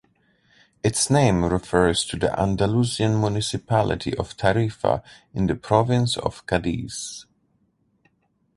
[0.83, 7.27] Its name refers to the Andalusian municipality of Tarifa, in the province of Cadiz.